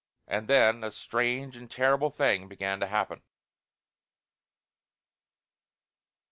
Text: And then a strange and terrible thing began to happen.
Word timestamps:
And 0.27 0.47
then 0.47 0.83
a 0.83 0.89
strange 0.91 1.55
and 1.55 1.69
terrible 1.69 2.09
thing 2.09 2.47
began 2.47 2.79
to 2.79 2.87
happen. 2.87 3.21